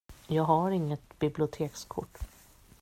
Jag 0.27 0.43
har 0.43 0.71
inget 0.71 1.19
bibliotekskort. 1.19 2.17